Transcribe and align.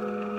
Thank 0.00 0.24
you. 0.26 0.29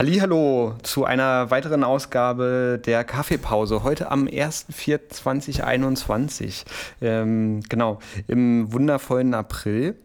Hallo 0.00 0.74
zu 0.82 1.04
einer 1.04 1.50
weiteren 1.50 1.84
Ausgabe 1.84 2.80
der 2.82 3.04
Kaffeepause. 3.04 3.82
Heute 3.82 4.10
am 4.10 4.28
1.4.2021. 4.28 6.64
Ähm, 7.02 7.60
genau, 7.68 7.98
im 8.26 8.72
wundervollen 8.72 9.34
April. 9.34 9.96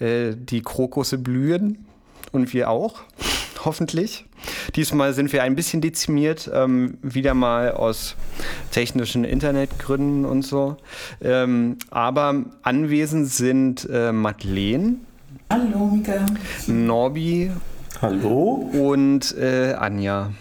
Äh, 0.00 0.34
die 0.36 0.60
Krokusse 0.60 1.16
blühen 1.16 1.86
und 2.30 2.52
wir 2.52 2.68
auch, 2.68 3.00
hoffentlich. 3.64 4.26
Diesmal 4.76 5.14
sind 5.14 5.32
wir 5.32 5.42
ein 5.42 5.56
bisschen 5.56 5.80
dezimiert, 5.80 6.50
ähm, 6.52 6.98
wieder 7.00 7.32
mal 7.32 7.72
aus 7.72 8.16
technischen 8.70 9.24
Internetgründen 9.24 10.26
und 10.26 10.42
so. 10.42 10.76
Ähm, 11.22 11.78
aber 11.88 12.44
anwesend 12.60 13.30
sind 13.30 13.88
äh, 13.90 14.12
Madeleine. 14.12 14.96
Hallo, 15.50 15.86
Mika. 15.86 16.26
Norbi 16.66 17.50
Hallo. 18.00 18.70
Und 18.72 19.36
äh, 19.36 19.72
Anja. 19.72 20.32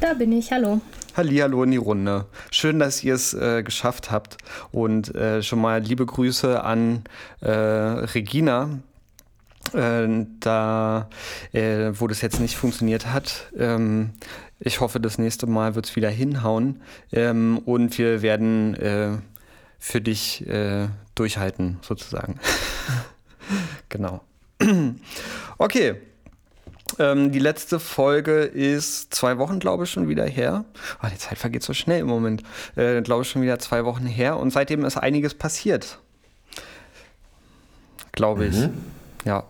Da 0.00 0.12
bin 0.12 0.32
ich, 0.32 0.52
hallo. 0.52 0.82
Hallihallo 1.16 1.62
in 1.62 1.70
die 1.70 1.78
Runde. 1.78 2.26
Schön, 2.50 2.78
dass 2.78 3.02
ihr 3.02 3.14
es 3.14 3.32
äh, 3.32 3.62
geschafft 3.62 4.10
habt. 4.10 4.36
Und 4.70 5.14
äh, 5.14 5.42
schon 5.42 5.62
mal 5.62 5.80
liebe 5.80 6.04
Grüße 6.04 6.62
an 6.62 7.04
äh, 7.40 7.50
Regina. 7.50 8.80
Äh, 9.72 10.26
da, 10.40 11.08
äh, 11.52 11.92
wo 11.94 12.06
das 12.06 12.20
jetzt 12.20 12.38
nicht 12.38 12.56
funktioniert 12.56 13.06
hat. 13.06 13.50
Ähm, 13.56 14.10
ich 14.58 14.80
hoffe, 14.80 15.00
das 15.00 15.16
nächste 15.16 15.46
Mal 15.46 15.74
wird 15.74 15.86
es 15.86 15.96
wieder 15.96 16.10
hinhauen. 16.10 16.82
Ähm, 17.12 17.62
und 17.64 17.96
wir 17.96 18.20
werden 18.20 18.74
äh, 18.74 19.12
für 19.78 20.02
dich 20.02 20.44
durchhalten, 21.14 21.78
sozusagen. 21.80 22.38
genau. 23.88 24.20
okay. 25.56 25.96
Ähm, 27.00 27.32
die 27.32 27.38
letzte 27.38 27.80
Folge 27.80 28.42
ist 28.42 29.14
zwei 29.14 29.38
Wochen, 29.38 29.58
glaube 29.58 29.84
ich, 29.84 29.90
schon 29.90 30.08
wieder 30.08 30.26
her. 30.26 30.66
Oh, 31.02 31.06
die 31.10 31.16
Zeit 31.16 31.38
vergeht 31.38 31.62
so 31.62 31.72
schnell 31.72 32.00
im 32.00 32.06
Moment. 32.06 32.42
Äh, 32.76 33.00
glaube 33.00 33.22
ich, 33.22 33.30
schon 33.30 33.40
wieder 33.40 33.58
zwei 33.58 33.86
Wochen 33.86 34.04
her. 34.04 34.36
Und 34.36 34.50
seitdem 34.52 34.84
ist 34.84 34.98
einiges 34.98 35.32
passiert. 35.32 35.98
Glaube 38.12 38.44
ich. 38.44 38.56
Mhm. 38.56 38.74
Ja. 39.24 39.44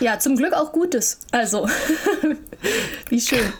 Ja, 0.00 0.18
zum 0.18 0.36
Glück 0.36 0.52
auch 0.52 0.72
Gutes. 0.72 1.18
Also, 1.30 1.68
wie 3.08 3.20
schön. 3.20 3.52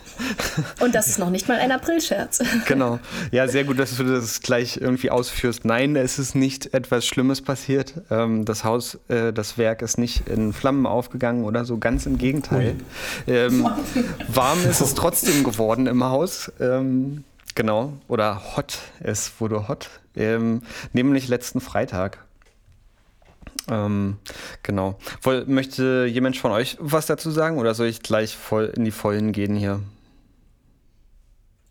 Und 0.81 0.95
das 0.95 1.09
ist 1.09 1.19
noch 1.19 1.31
nicht 1.31 1.49
mal 1.49 1.59
ein 1.59 1.71
Aprilscherz. 1.71 2.43
Genau. 2.67 2.99
Ja, 3.31 3.47
sehr 3.49 3.65
gut, 3.65 3.79
dass 3.79 3.97
du 3.97 4.05
das 4.05 4.41
gleich 4.41 4.79
irgendwie 4.79 5.11
ausführst. 5.11 5.65
Nein, 5.65 5.97
es 5.97 6.19
ist 6.19 6.35
nicht 6.35 6.75
etwas 6.75 7.07
Schlimmes 7.07 7.43
passiert. 7.43 7.95
Ähm, 8.11 8.45
das 8.45 8.65
Haus, 8.65 8.99
äh, 9.09 9.33
das 9.33 9.59
Werk 9.59 9.83
ist 9.83 9.99
nicht 9.99 10.29
in 10.29 10.53
Flammen 10.53 10.87
aufgegangen 10.87 11.45
oder 11.45 11.65
so. 11.65 11.79
Ganz 11.79 12.07
im 12.07 12.19
Gegenteil. 12.19 12.77
Ähm, 13.27 13.69
warm 14.29 14.59
ist 14.69 14.81
es 14.81 14.95
trotzdem 14.95 15.45
geworden 15.45 15.87
im 15.87 16.05
Haus. 16.05 16.53
Ähm, 16.61 17.25
genau. 17.55 17.93
Oder 18.09 18.57
hot. 18.57 18.79
Es 19.01 19.33
wurde 19.39 19.69
hot. 19.69 19.89
Ähm, 20.17 20.63
nämlich 20.93 21.29
letzten 21.29 21.61
Freitag. 21.61 22.19
Ähm, 23.71 24.17
genau. 24.63 24.99
Woll, 25.23 25.45
möchte 25.47 26.07
jemand 26.11 26.37
von 26.37 26.53
euch 26.53 26.77
was 26.81 27.07
dazu 27.07 27.31
sagen 27.31 27.59
oder 27.59 27.75
soll 27.75 27.87
ich 27.87 28.03
gleich 28.03 28.37
voll 28.37 28.73
in 28.77 28.85
die 28.85 28.91
Vollen 28.91 29.33
gehen 29.33 29.57
hier? 29.57 29.81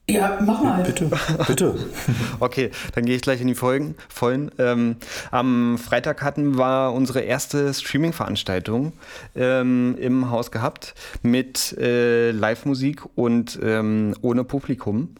Ja, 0.10 0.38
mach 0.42 0.62
mal. 0.62 0.84
Bitte, 0.84 1.10
bitte. 1.48 1.76
okay, 2.42 2.72
dann 2.94 3.06
gehe 3.06 3.16
ich 3.16 3.22
gleich 3.22 3.40
in 3.40 3.48
die 3.48 3.56
Folgen, 3.56 3.96
Vollen. 4.10 4.52
Ähm, 4.58 4.98
am 5.32 5.78
Freitag 5.78 6.22
hatten 6.22 6.58
wir 6.58 6.92
unsere 6.92 7.22
erste 7.22 7.74
Streaming-Veranstaltung 7.74 8.92
ähm, 9.34 9.96
im 9.98 10.30
Haus 10.30 10.52
gehabt 10.52 10.94
mit 11.22 11.78
äh, 11.78 12.32
Live-Musik 12.32 13.04
und 13.16 13.58
ähm, 13.64 14.14
ohne 14.22 14.44
Publikum 14.44 15.16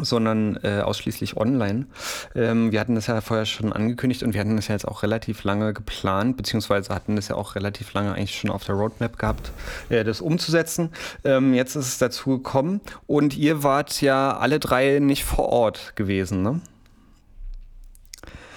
sondern 0.00 0.58
äh, 0.62 0.80
ausschließlich 0.80 1.36
online. 1.36 1.86
Ähm, 2.34 2.72
wir 2.72 2.80
hatten 2.80 2.94
das 2.94 3.06
ja 3.06 3.20
vorher 3.20 3.46
schon 3.46 3.72
angekündigt 3.72 4.22
und 4.22 4.34
wir 4.34 4.40
hatten 4.40 4.56
das 4.56 4.68
ja 4.68 4.74
jetzt 4.74 4.86
auch 4.86 5.02
relativ 5.02 5.44
lange 5.44 5.72
geplant, 5.72 6.36
beziehungsweise 6.36 6.94
hatten 6.94 7.16
das 7.16 7.28
ja 7.28 7.36
auch 7.36 7.54
relativ 7.54 7.92
lange 7.92 8.12
eigentlich 8.14 8.38
schon 8.38 8.50
auf 8.50 8.64
der 8.64 8.74
Roadmap 8.74 9.18
gehabt, 9.18 9.52
äh, 9.88 10.04
das 10.04 10.20
umzusetzen. 10.20 10.90
Ähm, 11.24 11.54
jetzt 11.54 11.76
ist 11.76 11.86
es 11.86 11.98
dazu 11.98 12.30
gekommen 12.30 12.80
und 13.06 13.36
ihr 13.36 13.62
wart 13.62 14.00
ja 14.00 14.36
alle 14.36 14.58
drei 14.58 14.98
nicht 14.98 15.24
vor 15.24 15.48
Ort 15.48 15.96
gewesen, 15.96 16.42
ne? 16.42 16.60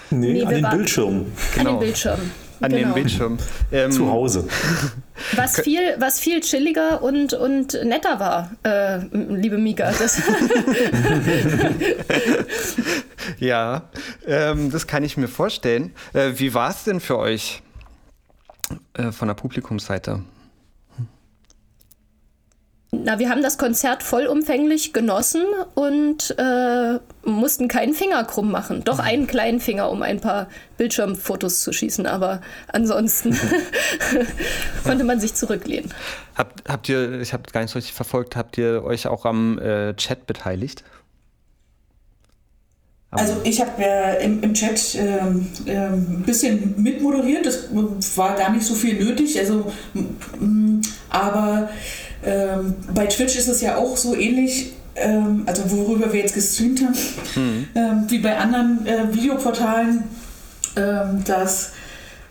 Nee, 0.09 0.33
nee 0.33 0.43
an 0.43 0.53
den 0.53 0.69
Bildschirmen. 0.69 1.33
Genau. 1.55 1.69
An 1.69 1.75
den 1.75 1.79
Bildschirmen 1.79 2.46
an 2.61 2.71
genau. 2.71 2.89
dem 2.89 2.93
Bildschirm. 2.93 3.37
Ähm, 3.71 3.91
Zu 3.91 4.09
Hause. 4.09 4.47
Was 5.35 5.59
viel, 5.61 5.95
was 5.99 6.19
viel 6.19 6.41
chilliger 6.41 7.01
und, 7.01 7.33
und 7.33 7.77
netter 7.83 8.19
war, 8.19 8.51
äh, 8.63 8.99
liebe 9.11 9.57
Mika. 9.57 9.91
Das 9.91 10.21
ja, 13.39 13.83
ähm, 14.25 14.71
das 14.71 14.87
kann 14.87 15.03
ich 15.03 15.17
mir 15.17 15.27
vorstellen. 15.27 15.93
Äh, 16.13 16.33
wie 16.35 16.53
war 16.53 16.69
es 16.69 16.83
denn 16.83 16.99
für 16.99 17.17
euch 17.17 17.61
äh, 18.93 19.11
von 19.11 19.27
der 19.27 19.35
Publikumsseite? 19.35 20.21
Na, 22.91 23.19
wir 23.19 23.29
haben 23.29 23.43
das 23.43 23.57
Konzert 23.57 24.01
vollumfänglich 24.01 24.93
genossen 24.93 25.43
und 25.75 26.33
äh, 26.37 26.99
mussten 27.25 27.67
keinen 27.67 27.93
Finger 27.93 28.23
krumm 28.23 28.49
machen. 28.49 28.83
Doch 28.85 28.99
einen 28.99 29.27
kleinen 29.27 29.59
Finger, 29.59 29.91
um 29.91 30.01
ein 30.03 30.21
paar 30.21 30.47
Bildschirmfotos 30.77 31.61
zu 31.61 31.73
schießen, 31.73 32.05
aber 32.05 32.41
ansonsten 32.67 33.37
konnte 34.85 35.03
man 35.03 35.19
sich 35.19 35.33
zurücklehnen. 35.33 35.93
Habt, 36.35 36.69
habt 36.69 36.87
ihr, 36.87 37.19
ich 37.19 37.33
habe 37.33 37.43
gar 37.51 37.61
nicht 37.61 37.71
so 37.71 37.77
richtig 37.77 37.93
verfolgt, 37.93 38.37
habt 38.37 38.57
ihr 38.57 38.83
euch 38.85 39.07
auch 39.07 39.25
am 39.25 39.59
äh, 39.59 39.93
Chat 39.95 40.25
beteiligt? 40.25 40.85
Also 43.09 43.37
ich 43.45 43.61
habe 43.61 43.71
äh, 43.79 44.25
im, 44.25 44.43
im, 44.43 44.53
Chat 44.53 44.95
äh, 44.95 45.17
äh, 45.65 45.77
ein 45.87 46.23
bisschen 46.25 46.75
mitmoderiert, 46.77 47.45
das 47.45 47.69
war 48.17 48.35
gar 48.35 48.51
nicht 48.51 48.65
so 48.65 48.75
viel 48.75 49.01
nötig, 49.01 49.39
also 49.39 49.71
aber 51.09 51.69
ähm, 52.25 52.75
bei 52.93 53.05
Twitch 53.05 53.37
ist 53.37 53.47
es 53.47 53.61
ja 53.61 53.77
auch 53.77 53.95
so 53.95 54.13
ähnlich, 54.13 54.73
ähm, 54.95 55.43
also 55.45 55.63
worüber 55.71 56.11
wir 56.11 56.19
jetzt 56.19 56.33
gestreamt 56.33 56.83
haben, 56.83 56.95
mhm. 57.35 57.67
ähm, 57.75 58.05
wie 58.09 58.19
bei 58.19 58.37
anderen 58.37 58.85
äh, 58.85 59.13
Videoportalen, 59.13 60.03
ähm, 60.75 61.23
dass 61.25 61.71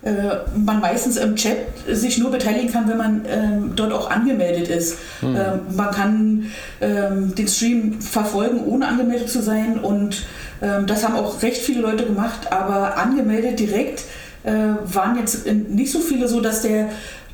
äh, 0.03 0.11
man 0.55 0.79
meistens 0.79 1.17
im 1.17 1.35
Chat 1.35 1.57
sich 1.91 2.19
nur 2.19 2.29
beteiligen 2.29 2.71
kann, 2.71 2.87
wenn 2.87 2.97
man 2.97 3.25
ähm, 3.27 3.71
dort 3.75 3.91
auch 3.93 4.11
angemeldet 4.11 4.67
ist. 4.67 4.97
Mhm. 5.23 5.75
man 5.75 5.91
kann 5.91 6.51
den 6.79 7.47
Stream 7.47 7.99
verfolgen, 7.99 8.63
ohne 8.63 8.87
angemeldet 8.87 9.29
zu 9.29 9.41
sein 9.41 9.79
und 9.79 10.27
das 10.59 11.03
haben 11.03 11.15
auch 11.15 11.41
recht 11.41 11.61
viele 11.61 11.81
Leute 11.81 12.05
gemacht, 12.05 12.51
aber 12.51 12.97
angemeldet 12.97 13.59
direkt 13.59 14.03
äh, 14.43 14.51
waren 14.85 15.17
jetzt 15.17 15.45
nicht 15.45 15.91
so 15.91 15.99
viele 15.99 16.27
so, 16.27 16.41
dass 16.41 16.61
der 16.61 16.89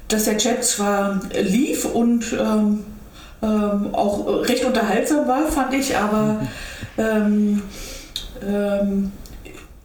dass 0.08 0.26
der 0.26 0.38
Chat 0.38 0.64
zwar 0.64 1.22
lief 1.34 1.86
und 1.86 2.34
ähm, 2.34 2.84
ähm, 3.42 3.94
auch 3.94 4.48
recht 4.48 4.64
unterhaltsam 4.64 5.28
war, 5.28 5.48
fand 5.48 5.74
ich, 5.74 5.98
aber 5.98 6.42
ähm, 6.98 7.62
ähm 8.46 9.12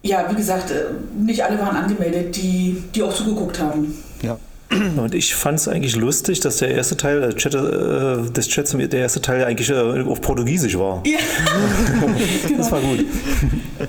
ja, 0.02 0.26
wie 0.30 0.36
gesagt, 0.36 0.70
äh, 0.70 0.84
nicht 1.18 1.44
alle 1.44 1.58
waren 1.58 1.76
angemeldet, 1.76 2.36
die, 2.36 2.82
die 2.94 3.02
auch 3.02 3.12
zugeguckt 3.12 3.58
haben. 3.58 3.96
Ja. 4.22 4.38
Und 4.96 5.14
ich 5.14 5.34
fand 5.34 5.58
es 5.58 5.66
eigentlich 5.66 5.96
lustig, 5.96 6.40
dass 6.40 6.58
der 6.58 6.70
erste 6.70 6.96
Teil 6.96 7.22
äh, 7.22 7.34
Chat, 7.34 7.54
äh, 7.54 8.30
des 8.30 8.48
Chats, 8.48 8.76
der 8.76 9.00
erste 9.00 9.22
Teil 9.22 9.44
eigentlich 9.44 9.70
äh, 9.70 10.02
auf 10.02 10.20
Portugiesisch 10.20 10.78
war. 10.78 11.02
Ja. 11.06 11.18
das 12.56 12.70
war 12.70 12.80
gut. 12.80 13.04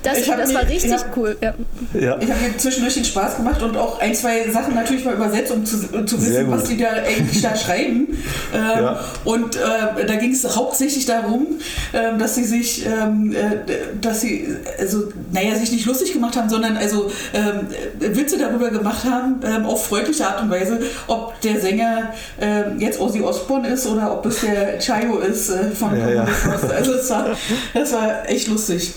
Das, 0.03 0.25
das 0.25 0.53
war 0.53 0.67
richtig 0.67 0.93
hab, 0.93 1.17
cool. 1.17 1.35
Ja. 1.41 1.53
Ja. 1.93 2.17
Ich 2.21 2.31
habe 2.31 2.41
mir 2.41 2.57
zwischendurch 2.57 2.93
den 2.93 3.03
Spaß 3.03 3.37
gemacht 3.37 3.61
und 3.61 3.75
auch 3.75 3.99
ein, 3.99 4.15
zwei 4.15 4.49
Sachen 4.49 4.73
natürlich 4.73 5.03
mal 5.03 5.15
übersetzt, 5.15 5.51
um 5.51 5.65
zu, 5.65 6.05
zu 6.05 6.21
wissen, 6.21 6.49
was 6.49 6.63
die 6.65 6.77
da 6.77 6.89
eigentlich 6.91 7.41
da 7.41 7.55
schreiben. 7.57 8.07
Ähm, 8.53 8.83
ja. 8.83 9.03
Und 9.25 9.57
äh, 9.57 10.05
da 10.05 10.15
ging 10.15 10.31
es 10.31 10.55
hauptsächlich 10.55 11.05
darum, 11.05 11.47
äh, 11.91 12.17
dass 12.17 12.35
sie 12.35 12.45
sich, 12.45 12.85
ähm, 12.85 13.33
äh, 13.33 13.97
dass 13.99 14.21
sie, 14.21 14.47
also, 14.77 15.11
naja, 15.33 15.55
sich 15.55 15.73
nicht 15.73 15.85
lustig 15.85 16.13
gemacht 16.13 16.37
haben, 16.37 16.49
sondern 16.49 16.77
also 16.77 17.11
ähm, 17.33 17.67
Witze 18.15 18.37
darüber 18.37 18.69
gemacht 18.69 19.03
haben, 19.03 19.41
ähm, 19.43 19.65
auf 19.65 19.87
freundliche 19.87 20.25
Art 20.25 20.41
und 20.41 20.49
Weise 20.49 20.68
Weise, 20.69 20.81
ob 21.07 21.39
der 21.41 21.59
Sänger 21.59 22.13
äh, 22.39 22.75
jetzt 22.77 22.99
Ozzy 22.99 23.21
Osbourne 23.21 23.67
ist 23.67 23.87
oder 23.87 24.11
ob 24.11 24.25
es 24.25 24.41
der 24.41 24.79
Chayo 24.79 25.19
ist 25.19 25.49
äh, 25.49 25.71
von 25.71 25.97
ja, 25.97 26.09
ja. 26.09 26.27
Also 26.75 26.93
es 26.93 27.09
war, 27.09 27.27
das 27.73 27.93
war 27.93 28.29
echt 28.29 28.47
lustig. 28.47 28.93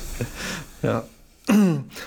Ja. 0.83 1.05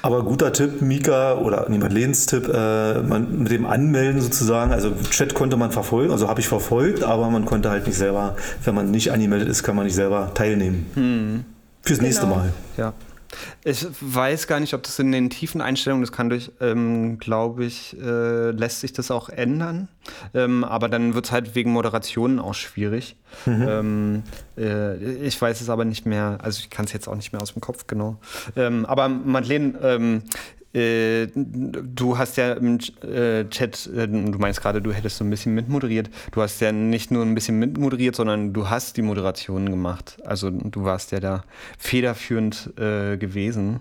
Aber 0.01 0.23
guter 0.23 0.53
Tipp, 0.53 0.81
Mika 0.81 1.35
oder 1.37 1.67
niemand 1.69 1.91
Lehns 1.93 2.25
Tipp, 2.25 2.47
äh, 2.47 3.01
man, 3.01 3.39
mit 3.39 3.51
dem 3.51 3.65
Anmelden 3.65 4.21
sozusagen, 4.21 4.71
also 4.71 4.91
Chat 5.09 5.33
konnte 5.33 5.57
man 5.57 5.71
verfolgen, 5.71 6.11
also 6.11 6.29
habe 6.29 6.39
ich 6.39 6.47
verfolgt, 6.47 7.03
aber 7.03 7.29
man 7.29 7.45
konnte 7.45 7.69
halt 7.69 7.85
nicht 7.85 7.97
selber, 7.97 8.35
wenn 8.63 8.73
man 8.73 8.91
nicht 8.91 9.11
angemeldet 9.11 9.49
ist, 9.49 9.63
kann 9.63 9.75
man 9.75 9.85
nicht 9.85 9.95
selber 9.95 10.31
teilnehmen. 10.33 10.85
Hm. 10.95 11.43
Fürs 11.81 11.99
genau. 11.99 12.07
nächste 12.07 12.25
Mal. 12.27 12.53
Ja. 12.77 12.93
Ich 13.63 13.85
weiß 13.99 14.47
gar 14.47 14.59
nicht, 14.59 14.73
ob 14.73 14.83
das 14.83 14.99
in 14.99 15.11
den 15.11 15.29
tiefen 15.29 15.61
Einstellungen, 15.61 16.03
das 16.03 16.11
kann 16.11 16.29
durch, 16.29 16.51
ähm, 16.61 17.17
glaube 17.17 17.65
ich, 17.65 17.95
äh, 17.99 18.51
lässt 18.51 18.81
sich 18.81 18.93
das 18.93 19.11
auch 19.11 19.29
ändern. 19.29 19.87
Ähm, 20.33 20.63
aber 20.63 20.89
dann 20.89 21.13
wird 21.13 21.25
es 21.25 21.31
halt 21.31 21.55
wegen 21.55 21.71
Moderationen 21.71 22.39
auch 22.39 22.53
schwierig. 22.53 23.17
Mhm. 23.45 23.65
Ähm, 23.67 24.23
äh, 24.57 24.95
ich 25.15 25.41
weiß 25.41 25.61
es 25.61 25.69
aber 25.69 25.85
nicht 25.85 26.05
mehr, 26.05 26.37
also 26.41 26.59
ich 26.59 26.69
kann 26.69 26.85
es 26.85 26.93
jetzt 26.93 27.07
auch 27.07 27.15
nicht 27.15 27.33
mehr 27.33 27.41
aus 27.41 27.53
dem 27.53 27.61
Kopf 27.61 27.87
genau. 27.87 28.17
Ähm, 28.55 28.85
aber 28.85 29.09
Madeleine, 29.09 29.73
ähm, 29.81 30.23
äh, 30.75 31.27
du 31.33 32.17
hast 32.17 32.37
ja 32.37 32.53
im 32.53 32.79
äh, 33.01 33.45
Chat, 33.49 33.87
äh, 33.87 34.07
du 34.07 34.37
meinst 34.37 34.61
gerade, 34.61 34.81
du 34.81 34.91
hättest 34.91 35.17
so 35.17 35.23
ein 35.23 35.29
bisschen 35.29 35.55
mitmoderiert. 35.55 36.09
Du 36.31 36.41
hast 36.41 36.59
ja 36.59 36.71
nicht 36.71 37.11
nur 37.11 37.23
ein 37.23 37.33
bisschen 37.33 37.57
mitmoderiert, 37.57 38.15
sondern 38.15 38.53
du 38.53 38.69
hast 38.69 38.97
die 38.97 39.01
Moderation 39.01 39.69
gemacht. 39.69 40.17
Also 40.25 40.49
du 40.49 40.83
warst 40.83 41.11
ja 41.11 41.19
da 41.19 41.43
federführend 41.77 42.73
gewesen. 42.75 43.79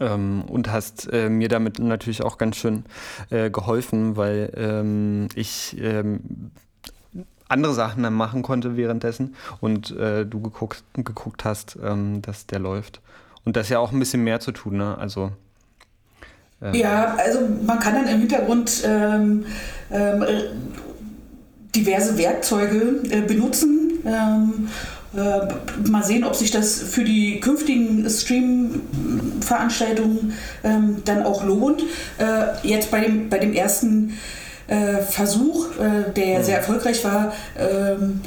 Ähm, 0.00 0.42
und 0.42 0.70
hast 0.70 1.12
äh, 1.12 1.28
mir 1.28 1.48
damit 1.48 1.78
natürlich 1.78 2.22
auch 2.22 2.38
ganz 2.38 2.56
schön 2.56 2.84
äh, 3.30 3.50
geholfen, 3.50 4.16
weil 4.16 4.52
ähm, 4.56 5.28
ich 5.34 5.76
ähm, 5.80 6.50
andere 7.48 7.74
Sachen 7.74 8.02
dann 8.02 8.14
machen 8.14 8.42
konnte 8.42 8.76
währenddessen 8.76 9.34
und 9.60 9.90
äh, 9.96 10.24
du 10.24 10.40
geguckt, 10.40 10.84
geguckt 10.94 11.44
hast, 11.44 11.78
ähm, 11.82 12.22
dass 12.22 12.46
der 12.46 12.58
läuft. 12.60 13.00
Und 13.44 13.56
das 13.56 13.66
ist 13.66 13.70
ja 13.70 13.78
auch 13.78 13.92
ein 13.92 13.98
bisschen 13.98 14.22
mehr 14.22 14.40
zu 14.40 14.52
tun, 14.52 14.76
ne? 14.76 14.96
Also. 14.98 15.32
Ja, 16.72 17.14
also 17.16 17.40
man 17.64 17.78
kann 17.78 17.94
dann 17.94 18.08
im 18.08 18.18
Hintergrund 18.20 18.82
ähm, 18.84 19.46
ähm, 19.92 20.24
diverse 21.74 22.16
Werkzeuge 22.18 23.02
äh, 23.10 23.20
benutzen. 23.20 24.00
Ähm, 24.04 24.68
äh, 25.16 25.40
mal 25.88 26.04
sehen, 26.04 26.24
ob 26.24 26.34
sich 26.34 26.50
das 26.50 26.80
für 26.80 27.04
die 27.04 27.38
künftigen 27.40 28.10
Stream-Veranstaltungen 28.10 30.34
ähm, 30.64 30.96
dann 31.04 31.22
auch 31.22 31.44
lohnt. 31.44 31.84
Äh, 32.18 32.66
jetzt 32.66 32.90
bei 32.90 32.98
dem, 33.00 33.30
bei 33.30 33.38
dem 33.38 33.54
ersten 33.54 34.18
äh, 34.66 34.98
Versuch, 34.98 35.78
äh, 35.78 36.10
der 36.12 36.44
sehr 36.44 36.58
erfolgreich 36.58 37.02
war, 37.04 37.32
ähm, 37.56 38.20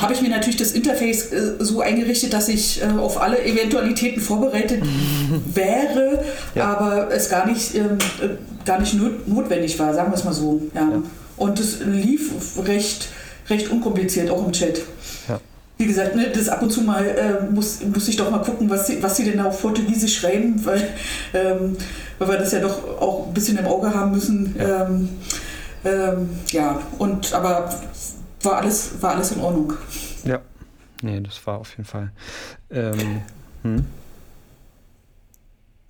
habe 0.00 0.12
ich 0.12 0.22
mir 0.22 0.28
natürlich 0.28 0.56
das 0.56 0.72
Interface 0.72 1.32
äh, 1.32 1.54
so 1.58 1.80
eingerichtet, 1.80 2.32
dass 2.32 2.48
ich 2.48 2.82
äh, 2.82 2.86
auf 2.98 3.20
alle 3.20 3.44
Eventualitäten 3.44 4.20
vorbereitet 4.20 4.82
wäre, 5.54 6.24
ja. 6.54 6.64
aber 6.64 7.10
es 7.12 7.28
gar 7.28 7.46
nicht, 7.46 7.74
ähm, 7.74 7.98
äh, 8.20 8.28
gar 8.64 8.80
nicht 8.80 8.94
notwendig 9.26 9.78
war, 9.78 9.94
sagen 9.94 10.10
wir 10.10 10.16
es 10.16 10.24
mal 10.24 10.32
so. 10.32 10.62
Ja. 10.74 10.80
ja. 10.82 11.02
Und 11.36 11.60
es 11.60 11.80
lief 11.80 12.32
recht, 12.66 13.08
recht 13.48 13.70
unkompliziert, 13.70 14.30
auch 14.30 14.44
im 14.44 14.52
Chat. 14.52 14.82
Ja. 15.28 15.40
Wie 15.78 15.86
gesagt, 15.86 16.16
ne, 16.16 16.26
das 16.34 16.48
ab 16.48 16.62
und 16.62 16.70
zu 16.70 16.82
mal 16.82 17.04
äh, 17.06 17.52
muss, 17.52 17.78
muss 17.82 18.08
ich 18.08 18.16
doch 18.16 18.30
mal 18.30 18.40
gucken, 18.40 18.68
was 18.68 18.88
sie, 18.88 19.02
was 19.02 19.16
sie 19.16 19.24
denn 19.24 19.40
auf 19.40 19.62
Portugiesisch 19.62 20.18
schreiben, 20.18 20.60
weil, 20.64 20.88
ähm, 21.34 21.76
weil 22.18 22.28
wir 22.28 22.38
das 22.38 22.52
ja 22.52 22.60
doch 22.60 23.00
auch 23.00 23.28
ein 23.28 23.34
bisschen 23.34 23.58
im 23.58 23.66
Auge 23.66 23.94
haben 23.94 24.12
müssen. 24.12 24.56
Ja, 24.58 24.86
ähm, 24.86 25.08
ähm, 25.84 26.30
ja. 26.50 26.80
und 26.98 27.32
aber 27.32 27.70
war 28.42 28.58
alles, 28.58 29.00
war 29.00 29.14
alles 29.14 29.32
in 29.32 29.40
Ordnung. 29.40 29.74
Ja, 30.24 30.40
nee, 31.02 31.20
das 31.20 31.46
war 31.46 31.58
auf 31.58 31.70
jeden 31.70 31.84
Fall. 31.84 32.12
Ähm, 32.70 33.22
hm. 33.62 33.84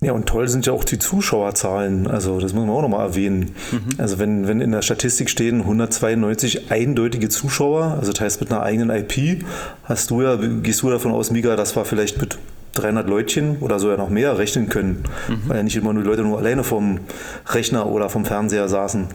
Ja, 0.01 0.13
und 0.13 0.27
toll 0.27 0.47
sind 0.47 0.65
ja 0.65 0.71
auch 0.71 0.85
die 0.85 0.97
Zuschauerzahlen. 0.97 2.07
Also, 2.07 2.39
das 2.39 2.53
muss 2.53 2.65
man 2.65 2.73
auch 2.73 2.81
nochmal 2.81 3.05
erwähnen. 3.05 3.53
Mhm. 3.71 3.81
Also, 3.97 4.17
wenn, 4.17 4.47
wenn 4.47 4.61
in 4.61 4.71
der 4.71 4.81
Statistik 4.81 5.29
stehen 5.29 5.59
192 5.61 6.71
eindeutige 6.71 7.27
Zuschauer, 7.27 7.97
also 7.99 8.13
das 8.13 8.21
heißt 8.21 8.39
mit 8.39 8.49
einer 8.49 8.61
eigenen 8.61 8.89
IP, 8.91 9.43
hast 9.83 10.09
du 10.09 10.21
ja, 10.21 10.37
gehst 10.37 10.83
du 10.83 10.89
davon 10.89 11.11
aus, 11.11 11.31
Mika, 11.31 11.57
das 11.57 11.75
war 11.75 11.83
vielleicht 11.83 12.17
mit 12.21 12.37
300 12.75 13.09
Leutchen 13.09 13.57
oder 13.57 13.77
so 13.77 13.89
ja 13.89 13.97
noch 13.97 14.09
mehr 14.09 14.37
rechnen 14.37 14.69
können, 14.69 15.03
mhm. 15.27 15.41
weil 15.47 15.57
ja 15.57 15.63
nicht 15.63 15.75
immer 15.75 15.91
nur 15.91 16.03
die 16.03 16.09
Leute 16.09 16.21
nur 16.21 16.37
alleine 16.37 16.63
vom 16.63 16.99
Rechner 17.47 17.87
oder 17.87 18.09
vom 18.09 18.23
Fernseher 18.23 18.69
saßen. 18.69 19.07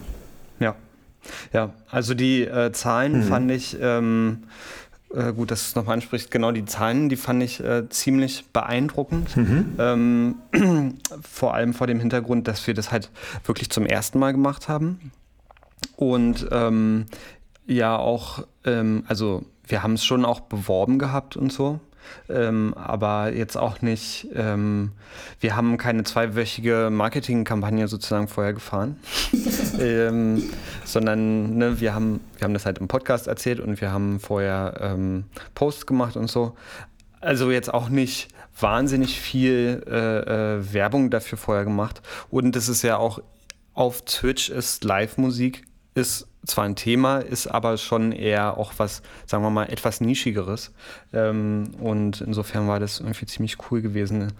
Ja, 1.52 1.70
also 1.90 2.14
die 2.14 2.42
äh, 2.42 2.72
Zahlen 2.72 3.18
mhm. 3.18 3.22
fand 3.24 3.50
ich, 3.50 3.76
ähm, 3.80 4.44
äh, 5.14 5.32
gut, 5.32 5.50
dass 5.50 5.62
du 5.62 5.68
es 5.68 5.74
nochmal 5.76 5.94
ansprichst, 5.94 6.30
genau 6.30 6.52
die 6.52 6.64
Zahlen, 6.64 7.08
die 7.08 7.16
fand 7.16 7.42
ich 7.42 7.60
äh, 7.60 7.88
ziemlich 7.88 8.44
beeindruckend. 8.52 9.36
Mhm. 9.36 9.74
Ähm, 9.78 10.34
vor 11.22 11.54
allem 11.54 11.74
vor 11.74 11.86
dem 11.86 12.00
Hintergrund, 12.00 12.48
dass 12.48 12.66
wir 12.66 12.74
das 12.74 12.90
halt 12.90 13.10
wirklich 13.44 13.70
zum 13.70 13.86
ersten 13.86 14.18
Mal 14.18 14.32
gemacht 14.32 14.68
haben. 14.68 15.12
Und 15.96 16.48
ähm, 16.50 17.06
ja, 17.66 17.96
auch, 17.96 18.44
ähm, 18.64 19.04
also 19.06 19.44
wir 19.66 19.82
haben 19.82 19.94
es 19.94 20.04
schon 20.04 20.24
auch 20.24 20.40
beworben 20.40 20.98
gehabt 20.98 21.36
und 21.36 21.52
so 21.52 21.80
ähm, 22.28 22.74
aber 22.74 23.32
jetzt 23.32 23.56
auch 23.56 23.82
nicht, 23.82 24.28
ähm, 24.34 24.92
wir 25.40 25.56
haben 25.56 25.76
keine 25.76 26.04
zweiwöchige 26.04 26.88
Marketingkampagne 26.90 27.88
sozusagen 27.88 28.28
vorher 28.28 28.52
gefahren, 28.52 28.96
ähm, 29.80 30.42
sondern 30.84 31.56
ne, 31.56 31.80
wir, 31.80 31.94
haben, 31.94 32.20
wir 32.38 32.44
haben 32.44 32.54
das 32.54 32.66
halt 32.66 32.78
im 32.78 32.88
Podcast 32.88 33.26
erzählt 33.26 33.60
und 33.60 33.80
wir 33.80 33.92
haben 33.92 34.20
vorher 34.20 34.78
ähm, 34.80 35.24
Posts 35.54 35.86
gemacht 35.86 36.16
und 36.16 36.30
so. 36.30 36.54
Also 37.20 37.50
jetzt 37.50 37.72
auch 37.72 37.88
nicht 37.88 38.28
wahnsinnig 38.58 39.20
viel 39.20 39.82
äh, 39.86 40.56
äh, 40.56 40.72
Werbung 40.72 41.10
dafür 41.10 41.38
vorher 41.38 41.64
gemacht. 41.64 42.02
Und 42.30 42.54
es 42.56 42.68
ist 42.68 42.82
ja 42.82 42.98
auch 42.98 43.20
auf 43.72 44.04
Twitch 44.04 44.50
ist 44.50 44.84
Live-Musik 44.84 45.64
ist 45.94 46.28
zwar 46.46 46.64
ein 46.64 46.76
Thema, 46.76 47.18
ist 47.18 47.46
aber 47.46 47.76
schon 47.76 48.12
eher 48.12 48.58
auch 48.58 48.72
was, 48.76 49.02
sagen 49.26 49.42
wir 49.42 49.50
mal, 49.50 49.66
etwas 49.66 50.00
Nischigeres. 50.00 50.72
Ähm, 51.12 51.70
und 51.80 52.20
insofern 52.20 52.68
war 52.68 52.80
das 52.80 53.00
irgendwie 53.00 53.26
ziemlich 53.26 53.56
cool 53.70 53.82
gewesen 53.82 54.32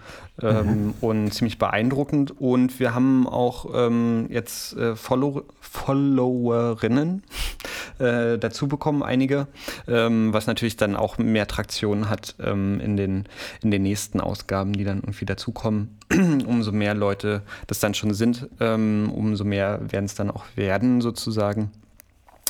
ähm, 0.42 0.86
mhm. 0.86 0.94
und 1.00 1.32
ziemlich 1.32 1.58
beeindruckend. 1.58 2.40
Und 2.40 2.80
wir 2.80 2.94
haben 2.94 3.26
auch 3.26 3.66
ähm, 3.74 4.26
jetzt 4.28 4.76
äh, 4.76 4.96
Follow 4.96 5.44
Followerinnen 5.60 7.24
äh, 7.98 8.38
dazu 8.38 8.68
bekommen, 8.68 9.02
einige, 9.02 9.48
ähm, 9.88 10.32
was 10.32 10.46
natürlich 10.46 10.76
dann 10.76 10.94
auch 10.94 11.18
mehr 11.18 11.48
Traktion 11.48 12.08
hat 12.08 12.36
ähm, 12.38 12.78
in, 12.80 12.96
den, 12.96 13.24
in 13.62 13.70
den 13.70 13.82
nächsten 13.82 14.20
Ausgaben, 14.20 14.72
die 14.72 14.84
dann 14.84 14.98
irgendwie 14.98 15.24
dazukommen. 15.24 15.98
umso 16.46 16.72
mehr 16.72 16.94
Leute 16.94 17.42
das 17.66 17.80
dann 17.80 17.94
schon 17.94 18.14
sind, 18.14 18.48
ähm, 18.60 19.10
umso 19.12 19.44
mehr 19.44 19.80
werden 19.90 20.04
es 20.04 20.14
dann 20.14 20.30
auch 20.30 20.44
werden, 20.54 21.00
sozusagen 21.00 21.70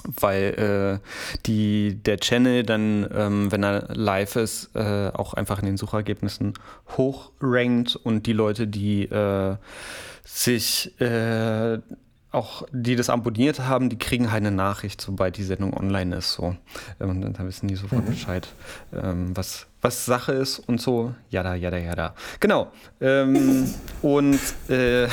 weil 0.05 1.01
äh, 1.03 1.39
die, 1.47 2.01
der 2.03 2.19
Channel 2.19 2.63
dann, 2.63 3.09
ähm, 3.15 3.53
wenn 3.53 3.63
er 3.63 3.95
live 3.95 4.37
ist, 4.37 4.75
äh, 4.75 5.11
auch 5.13 5.35
einfach 5.35 5.59
in 5.59 5.67
den 5.67 5.77
Suchergebnissen 5.77 6.55
hochrankt 6.97 7.97
und 7.97 8.27
die 8.27 8.33
Leute, 8.33 8.67
die 8.67 9.05
äh, 9.05 9.57
sich 10.25 10.99
äh, 11.01 11.79
auch 12.35 12.67
die 12.73 12.97
das 12.97 13.11
abonniert 13.11 13.61
haben, 13.61 13.89
die 13.89 13.99
kriegen 13.99 14.31
halt 14.31 14.43
eine 14.45 14.55
Nachricht, 14.55 15.01
sobald 15.01 15.37
die 15.37 15.45
Sendung 15.45 15.75
online 15.75 16.17
ist. 16.17 16.33
So. 16.33 16.57
Ähm, 17.01 17.11
und 17.11 17.23
dann 17.23 17.47
wissen 17.47 17.69
die 17.69 17.77
sofort 17.77 18.05
mhm. 18.05 18.11
Bescheid, 18.11 18.49
ähm, 18.93 19.37
was, 19.37 19.67
was 19.81 20.05
Sache 20.05 20.33
ist 20.33 20.59
und 20.59 20.81
so. 20.81 21.15
Jada, 21.31 21.55
jada, 21.55 21.79
jada. 21.79 22.15
Genau. 22.41 22.73
Ähm, 23.01 23.73
und 24.03 24.41
äh, 24.69 25.05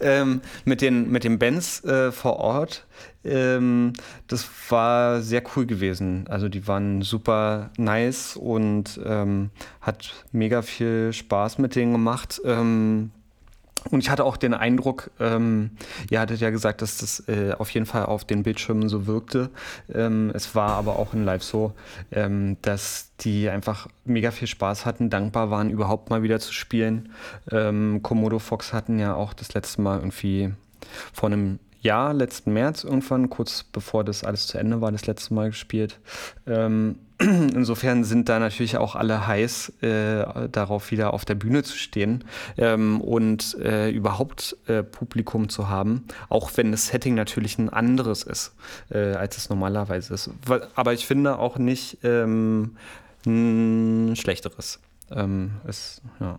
ähm, 0.00 0.40
mit, 0.64 0.80
den, 0.80 1.10
mit 1.10 1.24
den 1.24 1.38
Bands 1.38 1.84
äh, 1.84 2.12
vor 2.12 2.36
Ort, 2.36 2.86
ähm, 3.24 3.94
das 4.28 4.48
war 4.68 5.20
sehr 5.22 5.42
cool 5.56 5.66
gewesen. 5.66 6.26
Also 6.28 6.48
die 6.48 6.68
waren 6.68 7.02
super 7.02 7.70
nice 7.76 8.36
und 8.36 9.00
ähm, 9.04 9.50
hat 9.80 10.14
mega 10.30 10.62
viel 10.62 11.12
Spaß 11.12 11.58
mit 11.58 11.74
denen 11.74 11.92
gemacht. 11.92 12.40
Und 13.90 14.00
ich 14.00 14.10
hatte 14.10 14.24
auch 14.24 14.36
den 14.36 14.54
Eindruck, 14.54 15.10
ähm, 15.20 15.70
ihr 16.10 16.20
hattet 16.20 16.40
ja 16.40 16.50
gesagt, 16.50 16.82
dass 16.82 16.98
das 16.98 17.28
äh, 17.28 17.52
auf 17.58 17.70
jeden 17.70 17.86
Fall 17.86 18.06
auf 18.06 18.24
den 18.24 18.42
Bildschirmen 18.42 18.88
so 18.88 19.06
wirkte. 19.06 19.50
Ähm, 19.92 20.30
es 20.34 20.54
war 20.54 20.70
aber 20.70 20.98
auch 20.98 21.14
in 21.14 21.24
Live 21.24 21.42
so, 21.42 21.72
ähm, 22.10 22.56
dass 22.62 23.10
die 23.20 23.48
einfach 23.48 23.88
mega 24.04 24.30
viel 24.30 24.48
Spaß 24.48 24.86
hatten, 24.86 25.10
dankbar 25.10 25.50
waren, 25.50 25.70
überhaupt 25.70 26.10
mal 26.10 26.22
wieder 26.22 26.40
zu 26.40 26.52
spielen. 26.52 27.10
Ähm, 27.50 28.00
Komodo 28.02 28.38
Fox 28.38 28.72
hatten 28.72 28.98
ja 28.98 29.14
auch 29.14 29.34
das 29.34 29.54
letzte 29.54 29.82
Mal 29.82 29.98
irgendwie 29.98 30.52
vor 31.12 31.28
einem 31.28 31.58
Jahr, 31.84 32.12
letzten 32.12 32.52
März 32.52 32.82
irgendwann, 32.82 33.30
kurz 33.30 33.62
bevor 33.62 34.04
das 34.04 34.24
alles 34.24 34.46
zu 34.46 34.58
Ende 34.58 34.80
war, 34.80 34.90
das 34.90 35.06
letzte 35.06 35.34
Mal 35.34 35.50
gespielt. 35.50 36.00
Ähm, 36.46 36.96
insofern 37.20 38.02
sind 38.02 38.28
da 38.28 38.38
natürlich 38.38 38.76
auch 38.76 38.96
alle 38.96 39.26
heiß, 39.26 39.82
äh, 39.82 40.48
darauf 40.48 40.90
wieder 40.90 41.14
auf 41.14 41.24
der 41.24 41.36
Bühne 41.36 41.62
zu 41.62 41.76
stehen 41.76 42.24
ähm, 42.56 43.00
und 43.00 43.56
äh, 43.60 43.90
überhaupt 43.90 44.56
äh, 44.66 44.82
Publikum 44.82 45.48
zu 45.48 45.68
haben, 45.68 46.04
auch 46.28 46.50
wenn 46.56 46.72
das 46.72 46.88
Setting 46.88 47.14
natürlich 47.14 47.58
ein 47.58 47.68
anderes 47.68 48.24
ist, 48.24 48.54
äh, 48.90 49.12
als 49.12 49.36
es 49.36 49.48
normalerweise 49.48 50.14
ist. 50.14 50.30
Aber 50.74 50.92
ich 50.92 51.06
finde 51.06 51.38
auch 51.38 51.58
nicht 51.58 51.98
ähm, 52.02 52.76
ein 53.26 54.16
schlechteres. 54.16 54.80
Ähm, 55.10 55.52
ist, 55.68 56.02
ja. 56.18 56.38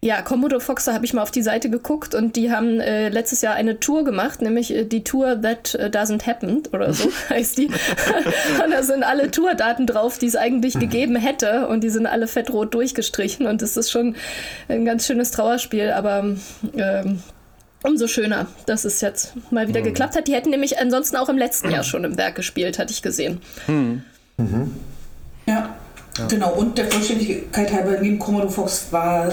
Ja, 0.00 0.22
Commodore 0.22 0.60
Fox, 0.60 0.84
da 0.84 0.94
habe 0.94 1.04
ich 1.04 1.12
mal 1.12 1.22
auf 1.22 1.32
die 1.32 1.42
Seite 1.42 1.70
geguckt 1.70 2.14
und 2.14 2.36
die 2.36 2.52
haben 2.52 2.78
äh, 2.78 3.08
letztes 3.08 3.42
Jahr 3.42 3.54
eine 3.54 3.80
Tour 3.80 4.04
gemacht, 4.04 4.40
nämlich 4.40 4.72
äh, 4.72 4.84
die 4.84 5.02
Tour 5.02 5.42
That 5.42 5.74
äh, 5.74 5.90
Doesn't 5.90 6.24
Happen 6.24 6.62
oder 6.72 6.92
so 6.92 7.10
heißt 7.30 7.58
die. 7.58 7.66
und 8.64 8.70
da 8.70 8.84
sind 8.84 9.02
alle 9.02 9.32
Tourdaten 9.32 9.88
drauf, 9.88 10.18
die 10.18 10.26
es 10.26 10.36
eigentlich 10.36 10.78
gegeben 10.78 11.16
hätte 11.16 11.66
und 11.66 11.82
die 11.82 11.88
sind 11.88 12.06
alle 12.06 12.28
fettrot 12.28 12.74
durchgestrichen 12.74 13.48
und 13.48 13.60
das 13.60 13.76
ist 13.76 13.90
schon 13.90 14.14
ein 14.68 14.84
ganz 14.84 15.04
schönes 15.04 15.32
Trauerspiel, 15.32 15.90
aber 15.90 16.36
ähm, 16.76 17.22
umso 17.82 18.06
schöner, 18.06 18.46
dass 18.66 18.84
es 18.84 19.00
jetzt 19.00 19.32
mal 19.50 19.66
wieder 19.66 19.80
mhm. 19.80 19.86
geklappt 19.86 20.14
hat. 20.14 20.28
Die 20.28 20.34
hätten 20.34 20.50
nämlich 20.50 20.78
ansonsten 20.78 21.16
auch 21.16 21.28
im 21.28 21.38
letzten 21.38 21.72
Jahr 21.72 21.82
schon 21.82 22.04
im 22.04 22.16
Werk 22.16 22.36
gespielt, 22.36 22.78
hatte 22.78 22.92
ich 22.92 23.02
gesehen. 23.02 23.40
Mhm. 23.66 24.02
Mhm. 24.36 24.76
Ja. 25.46 25.76
Ja. 26.18 26.26
Genau, 26.26 26.52
und 26.52 26.76
der 26.78 26.90
Vollständigkeit 26.90 27.72
halber, 27.72 28.00
neben 28.00 28.18
Commodore 28.18 28.50
Fox 28.50 28.88
war, 28.90 29.32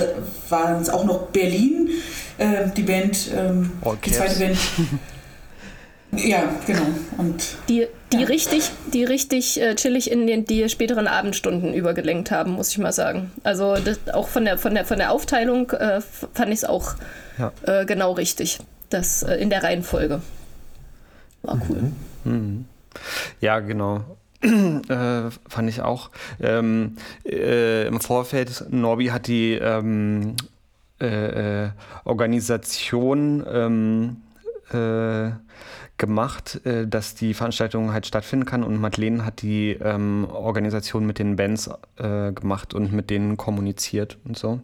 waren 0.50 0.82
es 0.82 0.90
auch 0.90 1.04
noch 1.06 1.28
Berlin, 1.28 1.90
äh, 2.38 2.70
die 2.76 2.84
Band, 2.84 3.32
ähm, 3.36 3.72
die 4.06 4.12
zweite 4.12 4.40
Band. 4.40 4.58
ja, 6.18 6.44
genau. 6.66 6.86
Und, 7.18 7.44
die 7.68 7.88
die 8.16 8.22
ja. 8.22 8.28
richtig, 8.28 8.72
die 8.94 9.04
richtig 9.04 9.60
äh, 9.62 9.76
chillig 9.76 10.12
in 10.12 10.28
den, 10.28 10.46
die 10.46 10.70
späteren 10.70 11.08
Abendstunden 11.08 11.74
übergelenkt 11.74 12.32
haben, 12.32 12.52
muss 12.52 12.70
ich 12.70 12.78
mal 12.78 12.94
sagen. 12.94 13.32
Also 13.44 13.76
das, 13.76 14.00
auch 14.14 14.28
von 14.28 14.46
der, 14.46 14.58
von 14.58 14.74
der, 14.74 14.86
von 14.86 14.98
der 14.98 15.12
Aufteilung 15.12 15.72
äh, 15.72 16.02
fand 16.02 16.50
ich 16.50 16.60
es 16.60 16.66
auch 16.66 16.96
ja. 17.38 17.52
äh, 17.66 17.86
genau 17.86 18.14
richtig. 18.14 18.60
Das 18.90 19.24
äh, 19.24 19.36
in 19.36 19.50
der 19.50 19.64
Reihenfolge. 19.64 20.22
War 21.42 21.62
cool. 21.70 21.92
Mhm. 22.24 22.32
Mhm. 22.32 22.66
Ja, 23.42 23.60
genau. 23.60 24.04
Äh, 24.42 25.32
fand 25.48 25.70
ich 25.70 25.82
auch. 25.82 26.10
Ähm, 26.40 26.96
äh, 27.26 27.88
Im 27.88 28.00
Vorfeld, 28.00 28.66
Norbi 28.70 29.08
hat 29.08 29.28
die 29.28 29.54
ähm, 29.54 30.36
äh, 31.02 31.66
äh 31.66 31.70
Organisation 32.04 33.46
ähm, 33.52 34.18
äh, 34.72 35.32
gemacht, 35.98 36.66
äh, 36.66 36.88
dass 36.88 37.16
die 37.16 37.34
Veranstaltung 37.34 37.94
halt 37.94 38.06
stattfinden 38.06 38.46
kann 38.46 38.64
und 38.64 38.80
Madeleine 38.80 39.26
hat 39.26 39.42
die 39.42 39.72
ähm, 39.72 40.28
Organisation 40.32 41.06
mit 41.06 41.20
den 41.20 41.36
Bands 41.36 41.70
gemacht 41.98 42.74
und 42.74 42.92
mit 42.92 43.10
denen 43.10 43.38
kommuniziert 43.38 44.18
und 44.26 44.38
so. 44.38 44.60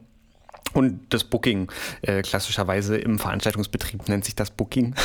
Und 0.73 1.01
das 1.09 1.23
Booking, 1.25 1.69
äh, 2.01 2.21
klassischerweise 2.21 2.97
im 2.97 3.19
Veranstaltungsbetrieb 3.19 4.07
nennt 4.07 4.23
sich 4.25 4.35
das 4.35 4.51
Booking. 4.51 4.95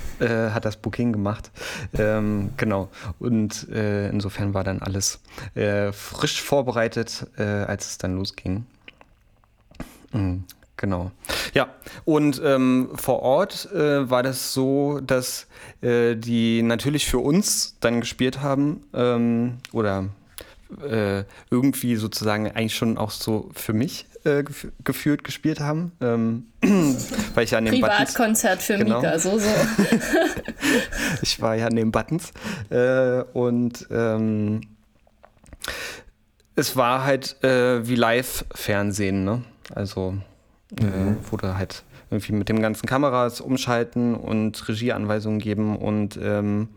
äh, 0.20 0.50
hat 0.50 0.64
das 0.64 0.76
Booking 0.76 1.12
gemacht. 1.12 1.50
Ähm, 1.98 2.50
genau. 2.56 2.88
Und 3.18 3.68
äh, 3.70 4.08
insofern 4.08 4.54
war 4.54 4.64
dann 4.64 4.80
alles 4.80 5.20
äh, 5.54 5.92
frisch 5.92 6.42
vorbereitet, 6.42 7.26
äh, 7.36 7.42
als 7.42 7.90
es 7.90 7.98
dann 7.98 8.16
losging. 8.16 8.66
Mhm. 10.12 10.44
Genau. 10.76 11.10
Ja, 11.52 11.68
und 12.06 12.40
ähm, 12.42 12.88
vor 12.94 13.20
Ort 13.20 13.70
äh, 13.70 14.08
war 14.08 14.22
das 14.22 14.54
so, 14.54 15.00
dass 15.00 15.46
die 15.82 16.62
natürlich 16.62 17.06
für 17.06 17.18
uns 17.18 17.76
dann 17.80 18.00
gespielt 18.00 18.40
haben 18.40 18.82
ähm, 18.94 19.58
oder 19.72 20.08
äh, 20.82 21.24
irgendwie 21.50 21.96
sozusagen 21.96 22.50
eigentlich 22.50 22.74
schon 22.74 22.98
auch 22.98 23.10
so 23.10 23.50
für 23.54 23.72
mich 23.72 24.06
äh, 24.24 24.42
gef 24.42 24.68
gefühlt 24.84 25.24
gespielt 25.24 25.60
haben. 25.60 25.92
Ähm, 26.00 26.46
weil 27.34 27.44
ich 27.44 27.52
ja 27.52 27.58
an 27.58 27.64
den 27.64 27.74
Privatkonzert 27.74 28.62
für 28.62 28.78
genau. 28.78 29.00
Mika, 29.00 29.18
so, 29.18 29.38
so. 29.38 29.48
ich 31.22 31.40
war 31.40 31.54
ja 31.54 31.66
an 31.66 31.76
den 31.76 31.90
Buttons. 31.90 32.32
Äh, 32.70 33.22
und 33.32 33.86
ähm, 33.90 34.60
es 36.56 36.76
war 36.76 37.04
halt 37.04 37.42
äh, 37.42 37.86
wie 37.86 37.94
Live-Fernsehen, 37.94 39.24
ne? 39.24 39.42
Also 39.74 40.16
äh, 40.78 40.84
mhm. 40.84 41.16
wurde 41.30 41.56
halt 41.56 41.84
irgendwie 42.10 42.32
mit 42.32 42.48
dem 42.48 42.60
ganzen 42.60 42.86
Kameras 42.86 43.40
umschalten 43.40 44.14
und 44.14 44.68
Regieanweisungen 44.68 45.38
geben 45.38 45.76
und 45.76 46.18
ähm, 46.20 46.68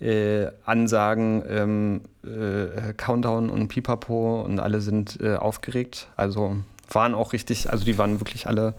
äh, 0.00 0.46
Ansagen, 0.64 1.42
ähm, 1.48 2.00
äh, 2.24 2.92
Countdown 2.94 3.48
und 3.48 3.68
Pipapo 3.68 4.42
und 4.42 4.60
alle 4.60 4.80
sind 4.80 5.18
äh, 5.20 5.36
aufgeregt. 5.36 6.08
Also 6.16 6.56
waren 6.90 7.14
auch 7.14 7.32
richtig, 7.32 7.70
also 7.70 7.84
die 7.84 7.96
waren 7.96 8.20
wirklich 8.20 8.46
alle 8.46 8.74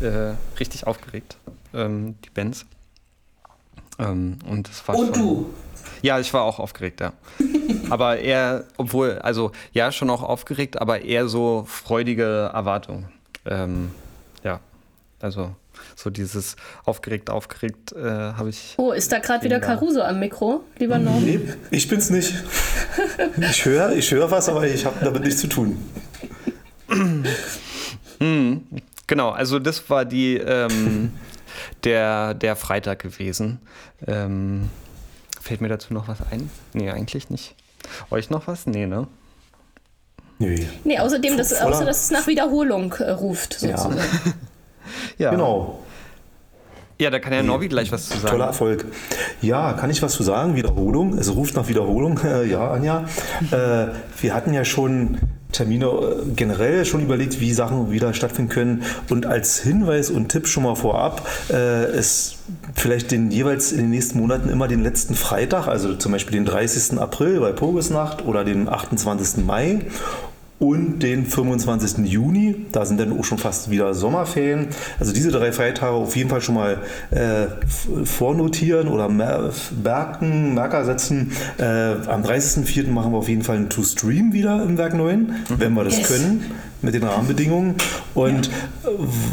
äh, 0.00 0.34
richtig 0.60 0.86
aufgeregt, 0.86 1.38
ähm, 1.74 2.16
die 2.24 2.30
Bands. 2.30 2.66
Ähm, 3.98 4.38
und 4.48 4.68
das 4.68 4.86
war 4.86 4.96
und 4.96 5.14
schon, 5.16 5.24
du? 5.24 5.54
Ja, 6.02 6.20
ich 6.20 6.32
war 6.32 6.42
auch 6.42 6.58
aufgeregt, 6.58 7.00
ja. 7.00 7.12
aber 7.90 8.18
eher, 8.18 8.64
obwohl, 8.76 9.18
also 9.18 9.52
ja, 9.72 9.90
schon 9.92 10.10
auch 10.10 10.22
aufgeregt, 10.22 10.80
aber 10.80 11.02
eher 11.02 11.28
so 11.28 11.64
freudige 11.66 12.50
Erwartung. 12.52 13.08
Ähm, 13.46 13.90
ja. 14.44 14.60
Also 15.20 15.54
so 15.96 16.10
dieses 16.10 16.56
aufgeregt, 16.84 17.30
aufgeregt 17.30 17.92
äh, 17.92 18.02
habe 18.02 18.50
ich. 18.50 18.74
Oh, 18.76 18.92
ist 18.92 19.10
da 19.10 19.18
gerade 19.18 19.44
wieder 19.44 19.58
Caruso 19.58 20.02
am 20.02 20.20
Mikro, 20.20 20.62
lieber 20.78 20.98
Norm? 20.98 21.24
Nee, 21.24 21.40
ich 21.70 21.88
bin's 21.88 22.10
nicht. 22.10 22.34
Ich 23.50 23.64
höre 23.64 23.92
ich 23.92 24.10
hör 24.10 24.30
was, 24.30 24.48
aber 24.48 24.66
ich 24.66 24.84
habe 24.84 24.96
damit 25.04 25.24
nichts 25.24 25.40
zu 25.40 25.48
tun. 25.48 25.76
hm, 28.18 28.64
genau, 29.06 29.30
also 29.30 29.58
das 29.58 29.88
war 29.90 30.04
die 30.04 30.36
ähm, 30.36 31.12
der, 31.84 32.34
der 32.34 32.56
Freitag 32.56 33.00
gewesen. 33.00 33.60
Ähm, 34.06 34.68
fällt 35.40 35.60
mir 35.60 35.68
dazu 35.68 35.92
noch 35.94 36.08
was 36.08 36.18
ein? 36.30 36.50
Nee, 36.72 36.90
eigentlich 36.90 37.30
nicht. 37.30 37.54
Euch 38.10 38.30
noch 38.30 38.46
was? 38.46 38.66
Nee, 38.66 38.86
ne? 38.86 39.06
Nee. 40.38 40.68
Nee, 40.84 40.98
außerdem, 40.98 41.36
dass, 41.36 41.52
außer 41.52 41.84
dass 41.84 42.04
es 42.04 42.10
nach 42.10 42.26
Wiederholung 42.26 42.92
äh, 42.92 43.10
ruft, 43.10 43.54
sozusagen. 43.54 43.96
Ja. 43.96 44.32
Ja. 45.18 45.30
Genau. 45.30 45.80
Ja, 47.00 47.10
da 47.10 47.20
kann 47.20 47.32
ja 47.32 47.44
Norbi 47.44 47.68
gleich 47.68 47.92
was 47.92 48.08
zu 48.08 48.18
sagen. 48.18 48.32
Toller 48.32 48.46
Erfolg. 48.46 48.86
Ja, 49.40 49.72
kann 49.74 49.88
ich 49.88 50.02
was 50.02 50.14
zu 50.14 50.24
sagen? 50.24 50.56
Wiederholung. 50.56 51.16
Es 51.16 51.32
ruft 51.32 51.54
nach 51.54 51.68
Wiederholung. 51.68 52.18
ja, 52.50 52.72
Anja. 52.72 53.04
Äh, 53.52 53.88
wir 54.20 54.34
hatten 54.34 54.52
ja 54.52 54.64
schon 54.64 55.18
Termine 55.52 55.86
äh, 55.86 56.34
generell 56.34 56.84
schon 56.84 57.00
überlegt, 57.02 57.40
wie 57.40 57.52
Sachen 57.52 57.92
wieder 57.92 58.14
stattfinden 58.14 58.50
können. 58.50 58.82
Und 59.10 59.26
als 59.26 59.60
Hinweis 59.60 60.10
und 60.10 60.28
Tipp 60.28 60.48
schon 60.48 60.64
mal 60.64 60.74
vorab, 60.74 61.26
äh, 61.50 61.84
es 61.84 62.38
vielleicht 62.74 63.12
den 63.12 63.30
jeweils 63.30 63.70
in 63.70 63.78
den 63.78 63.90
nächsten 63.90 64.18
Monaten 64.18 64.48
immer 64.48 64.66
den 64.66 64.82
letzten 64.82 65.14
Freitag, 65.14 65.68
also 65.68 65.94
zum 65.94 66.12
Beispiel 66.12 66.34
den 66.34 66.44
30. 66.44 66.98
April 66.98 67.40
bei 67.40 67.52
Pogesnacht 67.52 68.26
oder 68.26 68.44
den 68.44 68.68
28. 68.68 69.44
Mai 69.44 69.86
und 70.58 71.00
den 71.02 71.24
25. 71.24 72.04
Juni. 72.06 72.66
Da 72.72 72.84
sind 72.84 72.98
dann 72.98 73.18
auch 73.18 73.24
schon 73.24 73.38
fast 73.38 73.70
wieder 73.70 73.94
Sommerferien. 73.94 74.68
Also 74.98 75.12
diese 75.12 75.30
drei 75.30 75.52
Feiertage 75.52 75.92
auf 75.92 76.16
jeden 76.16 76.30
Fall 76.30 76.40
schon 76.40 76.56
mal 76.56 76.78
äh, 77.10 77.46
vornotieren 78.04 78.88
oder 78.88 79.08
merken, 79.08 80.54
Merker 80.54 80.84
setzen. 80.84 81.32
Äh, 81.58 81.64
am 81.64 82.22
30.04. 82.22 82.90
machen 82.90 83.12
wir 83.12 83.18
auf 83.18 83.28
jeden 83.28 83.42
Fall 83.42 83.56
einen 83.56 83.68
To-Stream 83.68 84.32
wieder 84.32 84.62
im 84.62 84.78
Werk 84.78 84.94
9, 84.94 85.18
mhm. 85.18 85.34
wenn 85.58 85.74
wir 85.74 85.84
das 85.84 85.98
yes. 85.98 86.08
können 86.08 86.44
mit 86.82 86.94
den 86.94 87.02
Rahmenbedingungen. 87.02 87.74
Und 88.14 88.50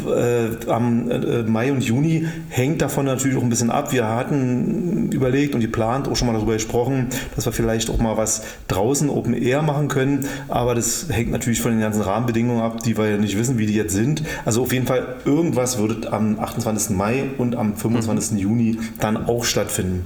ja. 0.06 0.14
äh, 0.14 0.48
am 0.68 1.10
äh, 1.10 1.42
Mai 1.42 1.72
und 1.72 1.82
Juni 1.82 2.26
hängt 2.48 2.82
davon 2.82 3.06
natürlich 3.06 3.36
auch 3.36 3.42
ein 3.42 3.48
bisschen 3.48 3.70
ab. 3.70 3.92
Wir 3.92 4.08
hatten 4.08 5.10
überlegt 5.12 5.54
und 5.54 5.60
geplant, 5.60 6.08
auch 6.08 6.16
schon 6.16 6.26
mal 6.26 6.34
darüber 6.34 6.54
gesprochen, 6.54 7.08
dass 7.34 7.46
wir 7.46 7.52
vielleicht 7.52 7.90
auch 7.90 7.98
mal 7.98 8.16
was 8.16 8.42
draußen 8.68 9.08
Open 9.08 9.34
Air 9.34 9.62
machen 9.62 9.88
können. 9.88 10.26
Aber 10.48 10.74
das 10.74 11.06
hängt 11.16 11.30
natürlich 11.30 11.60
von 11.60 11.72
den 11.72 11.80
ganzen 11.80 12.02
Rahmenbedingungen 12.02 12.62
ab, 12.62 12.82
die 12.82 12.96
wir 12.96 13.10
ja 13.10 13.16
nicht 13.16 13.36
wissen, 13.36 13.58
wie 13.58 13.66
die 13.66 13.74
jetzt 13.74 13.92
sind. 13.92 14.22
Also 14.44 14.62
auf 14.62 14.72
jeden 14.72 14.86
Fall, 14.86 15.16
irgendwas 15.24 15.78
würde 15.78 16.12
am 16.12 16.38
28. 16.38 16.96
Mai 16.96 17.24
und 17.38 17.56
am 17.56 17.76
25. 17.76 18.32
Mhm. 18.32 18.38
Juni 18.38 18.78
dann 19.00 19.26
auch 19.26 19.44
stattfinden 19.44 20.04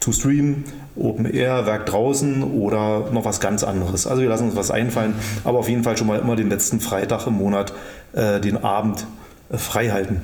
to 0.00 0.12
stream, 0.12 0.64
Open 0.96 1.26
Air, 1.26 1.66
Werk 1.66 1.86
draußen 1.86 2.42
oder 2.42 3.10
noch 3.12 3.24
was 3.24 3.40
ganz 3.40 3.62
anderes. 3.62 4.06
Also 4.06 4.22
wir 4.22 4.28
lassen 4.28 4.44
uns 4.44 4.56
was 4.56 4.70
einfallen, 4.70 5.14
aber 5.44 5.58
auf 5.58 5.68
jeden 5.68 5.84
Fall 5.84 5.96
schon 5.96 6.06
mal 6.06 6.18
immer 6.18 6.36
den 6.36 6.48
letzten 6.48 6.80
Freitag 6.80 7.26
im 7.26 7.34
Monat 7.34 7.72
äh, 8.12 8.40
den 8.40 8.64
Abend 8.64 9.06
äh, 9.50 9.58
frei 9.58 9.90
halten. 9.90 10.22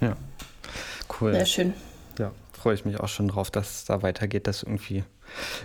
Ja, 0.00 0.14
cool. 1.20 1.32
Sehr 1.32 1.46
schön. 1.46 1.72
Ja, 2.18 2.30
freue 2.52 2.74
ich 2.74 2.84
mich 2.84 3.00
auch 3.00 3.08
schon 3.08 3.28
drauf, 3.28 3.50
dass 3.50 3.76
es 3.76 3.84
da 3.86 4.02
weitergeht, 4.02 4.46
dass 4.46 4.62
irgendwie 4.62 5.04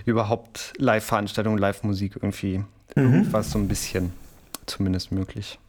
überhaupt 0.05 0.73
Live-Veranstaltungen, 0.77 1.57
Live-Musik 1.57 2.15
irgendwie 2.15 2.59
mhm. 2.95 2.95
irgendwas 2.95 3.51
so 3.51 3.59
ein 3.59 3.67
bisschen 3.67 4.13
zumindest 4.65 5.11
möglich 5.11 5.59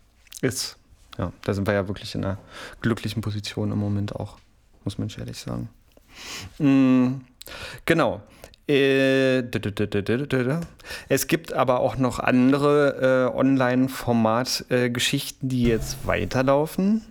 ist. 0.41 0.77
Ja, 1.19 1.33
da 1.43 1.55
sind 1.55 1.67
wir 1.67 1.75
ja 1.75 1.89
wirklich 1.89 2.15
in 2.15 2.25
einer 2.25 2.39
glücklichen 2.81 3.21
Position 3.21 3.73
im 3.73 3.79
Moment 3.79 4.15
auch, 4.17 4.39
muss 4.85 4.97
man 4.99 5.09
ehrlich 5.19 5.39
sagen. 5.39 5.69
Mhm. 6.59 7.23
Genau. 7.85 8.23
Äh, 8.69 9.43
es 11.09 11.27
gibt 11.27 11.53
aber 11.53 11.81
auch 11.81 11.97
noch 11.97 12.21
andere 12.21 13.33
äh, 13.33 13.37
Online-Format-Geschichten, 13.37 15.49
die 15.49 15.65
jetzt 15.65 16.07
weiterlaufen. 16.07 17.03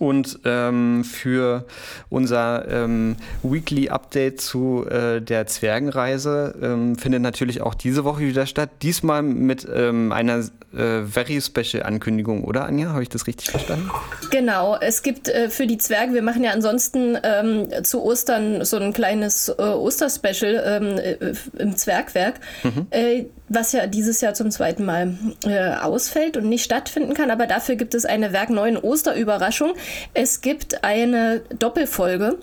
Und 0.00 0.40
ähm, 0.46 1.04
für 1.04 1.66
unser 2.08 2.66
ähm, 2.68 3.16
Weekly 3.42 3.90
Update 3.90 4.40
zu 4.40 4.86
äh, 4.88 5.20
der 5.20 5.46
Zwergenreise 5.46 6.54
ähm, 6.62 6.96
findet 6.96 7.20
natürlich 7.20 7.60
auch 7.60 7.74
diese 7.74 8.02
Woche 8.02 8.20
wieder 8.20 8.46
statt. 8.46 8.70
Diesmal 8.80 9.22
mit 9.22 9.68
ähm, 9.70 10.10
einer 10.10 10.42
äh, 10.72 11.02
very 11.02 11.40
special 11.40 11.82
Ankündigung, 11.82 12.44
oder 12.44 12.64
Anja? 12.64 12.90
Habe 12.90 13.02
ich 13.02 13.10
das 13.10 13.26
richtig 13.26 13.50
verstanden? 13.50 13.90
Genau, 14.30 14.76
es 14.80 15.02
gibt 15.02 15.28
äh, 15.28 15.50
für 15.50 15.66
die 15.66 15.76
Zwerge, 15.76 16.14
wir 16.14 16.22
machen 16.22 16.44
ja 16.44 16.52
ansonsten 16.52 17.18
ähm, 17.22 17.68
zu 17.82 18.02
Ostern 18.02 18.64
so 18.64 18.78
ein 18.78 18.92
kleines 18.92 19.48
äh, 19.48 19.62
Osterspecial 19.62 20.62
ähm, 20.64 20.98
äh, 20.98 21.34
im 21.58 21.76
Zwergwerk, 21.76 22.40
mhm. 22.62 22.86
Äh, 23.50 23.54
was 23.54 23.72
ja 23.72 23.86
dieses 23.86 24.20
Jahr 24.20 24.34
zum 24.34 24.50
zweiten 24.50 24.84
Mal 24.84 25.14
äh, 25.44 25.74
ausfällt 25.74 26.36
und 26.36 26.48
nicht 26.48 26.64
stattfinden 26.64 27.14
kann. 27.14 27.30
Aber 27.30 27.46
dafür 27.46 27.76
gibt 27.76 27.94
es 27.94 28.04
eine 28.04 28.32
Werk 28.32 28.50
9 28.50 28.76
Osterüberraschung. 28.76 29.72
Es 30.14 30.40
gibt 30.40 30.84
eine 30.84 31.42
Doppelfolge, 31.58 32.38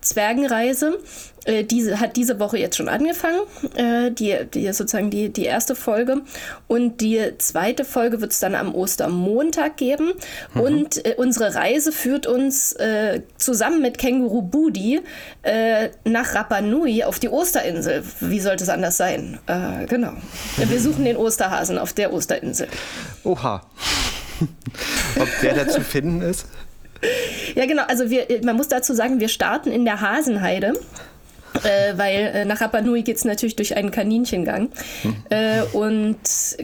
Zwergenreise 0.00 0.98
äh, 1.44 1.64
diese, 1.64 2.00
hat 2.00 2.16
diese 2.16 2.38
Woche 2.40 2.58
jetzt 2.58 2.76
schon 2.76 2.88
angefangen, 2.88 3.40
äh, 3.76 4.10
die, 4.10 4.36
die 4.52 4.72
sozusagen 4.72 5.10
die, 5.10 5.28
die 5.28 5.44
erste 5.44 5.74
Folge. 5.74 6.22
Und 6.68 7.00
die 7.00 7.20
zweite 7.38 7.84
Folge 7.84 8.20
wird 8.20 8.32
es 8.32 8.40
dann 8.40 8.54
am 8.54 8.74
Ostermontag 8.74 9.76
geben. 9.76 10.12
Mhm. 10.54 10.60
Und 10.60 11.06
äh, 11.06 11.14
unsere 11.16 11.54
Reise 11.54 11.92
führt 11.92 12.26
uns 12.26 12.72
äh, 12.72 13.22
zusammen 13.36 13.82
mit 13.82 13.98
Känguru 13.98 14.42
Budi 14.42 15.00
äh, 15.42 15.90
nach 16.04 16.34
Rapa 16.34 16.60
Nui 16.60 17.04
auf 17.04 17.18
die 17.18 17.28
Osterinsel. 17.28 18.02
Wie 18.20 18.40
sollte 18.40 18.64
es 18.64 18.70
anders 18.70 18.96
sein? 18.96 19.38
Genau. 19.88 20.12
Wir 20.56 20.80
suchen 20.80 21.04
den 21.04 21.16
Osterhasen 21.16 21.78
auf 21.78 21.92
der 21.92 22.12
Osterinsel. 22.12 22.68
Oha. 23.24 23.62
Ob 25.20 25.28
der 25.42 25.54
da 25.54 25.68
zu 25.68 25.80
finden 25.80 26.22
ist? 26.22 26.46
Ja, 27.54 27.66
genau. 27.66 27.82
Also 27.86 28.10
wir, 28.10 28.26
man 28.42 28.56
muss 28.56 28.68
dazu 28.68 28.94
sagen, 28.94 29.20
wir 29.20 29.28
starten 29.28 29.70
in 29.70 29.84
der 29.84 30.00
Hasenheide 30.00 30.72
äh, 31.62 31.96
weil 31.96 32.16
äh, 32.34 32.44
nach 32.44 32.60
Rapa 32.60 32.80
Nui 32.80 33.02
geht 33.02 33.16
es 33.16 33.24
natürlich 33.24 33.56
durch 33.56 33.76
einen 33.76 33.90
Kaninchengang. 33.90 34.70
Hm. 35.02 35.16
Äh, 35.30 35.62
und 35.72 36.18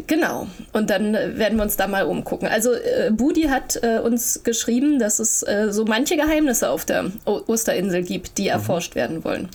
genau, 0.07 0.49
und 0.73 0.91
dann 0.91 1.13
werden 1.13 1.59
wir 1.59 1.63
uns 1.63 1.77
da 1.77 1.87
mal 1.87 2.05
umgucken. 2.05 2.49
Also 2.49 2.73
äh, 2.73 3.11
Budi 3.13 3.43
hat 3.43 3.79
äh, 3.83 3.99
uns 3.99 4.43
geschrieben, 4.43 4.99
dass 4.99 5.19
es 5.19 5.43
äh, 5.43 5.69
so 5.71 5.85
manche 5.85 6.17
Geheimnisse 6.17 6.71
auf 6.71 6.85
der 6.85 7.11
o 7.25 7.41
Osterinsel 7.47 8.03
gibt, 8.03 8.39
die 8.39 8.45
mhm. 8.45 8.49
erforscht 8.49 8.95
werden 8.95 9.25
wollen. 9.25 9.49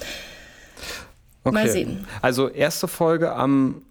Okay. 1.44 1.54
Mal 1.54 1.70
sehen. 1.70 2.08
Also 2.22 2.50
erste 2.50 2.88
Folge 2.88 3.34
am 3.34 3.82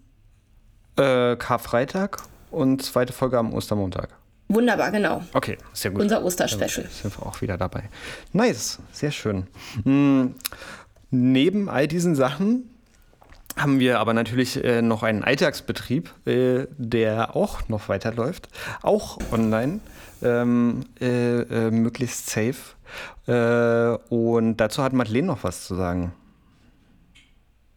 Karfreitag 0.97 2.19
und 2.53 2.83
zweite 2.83 3.13
Folge 3.13 3.37
am 3.37 3.53
Ostermontag. 3.53 4.11
Wunderbar, 4.49 4.91
genau. 4.91 5.23
Okay, 5.33 5.59
sehr 5.73 5.91
gut. 5.91 6.03
Unser 6.03 6.25
Osterspecial. 6.25 6.87
Sind 6.89 7.19
wir 7.19 7.27
auch 7.27 7.41
wieder 7.41 7.57
dabei. 7.57 7.85
Nice, 8.33 8.79
sehr 8.93 9.11
schön. 9.11 9.47
Hm. 9.85 10.35
Neben 11.15 11.69
all 11.69 11.87
diesen 11.87 12.17
Sachen 12.17 12.69
haben 13.57 13.79
wir 13.79 14.01
aber 14.01 14.15
natürlich 14.15 14.65
äh, 14.65 14.83
noch 14.83 15.05
einen 15.05 15.23
Alltagsbetrieb, 15.23 16.11
äh, 16.27 16.67
der 16.77 17.37
auch 17.37 17.69
noch 17.69 17.89
weiterläuft, 17.89 18.49
auch 18.83 19.19
online, 19.31 19.79
ähm, 20.25 20.87
äh, 21.01 21.43
äh 21.43 21.71
möglichst 21.71 22.31
safe. 22.31 22.57
Äh, 23.29 23.97
und 24.13 24.57
dazu 24.57 24.83
hat 24.83 24.93
Madeleine 24.93 25.29
noch 25.29 25.45
was 25.45 25.67
zu 25.67 25.77
sagen. 25.77 26.13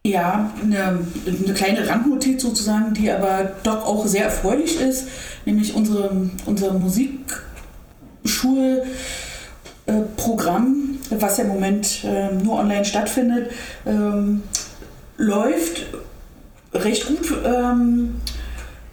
Ja, 0.04 0.50
eine, 0.60 0.98
eine, 1.26 1.54
kleine 1.54 1.88
Randnotiz 1.88 2.42
sozusagen, 2.42 2.92
die 2.94 3.08
aber 3.08 3.52
doch 3.62 3.84
auch 3.84 4.04
sehr 4.06 4.24
erfreulich 4.24 4.80
ist, 4.80 5.06
nämlich 5.44 5.74
unsere, 5.74 6.28
unser 6.44 6.72
Musikschul- 6.72 8.82
äh, 9.88 10.02
was 11.10 11.38
ja 11.38 11.44
im 11.44 11.50
Moment 11.50 12.04
äh, 12.04 12.32
nur 12.34 12.58
online 12.58 12.84
stattfindet, 12.84 13.50
ähm, 13.86 14.42
läuft 15.16 15.86
recht 16.72 17.06
gut 17.06 17.32
ähm, 17.44 18.20